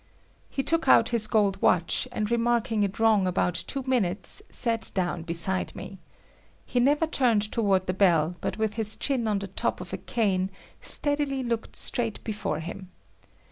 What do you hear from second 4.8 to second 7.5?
down beside me. He never turned